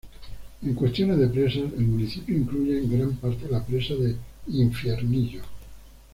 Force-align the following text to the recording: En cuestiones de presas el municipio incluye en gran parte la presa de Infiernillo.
En 0.65 0.73
cuestiones 0.73 1.19
de 1.19 1.27
presas 1.27 1.71
el 1.77 1.85
municipio 1.85 2.35
incluye 2.35 2.79
en 2.79 2.97
gran 2.97 3.15
parte 3.17 3.47
la 3.47 3.63
presa 3.63 3.93
de 3.93 4.15
Infiernillo. 4.47 5.43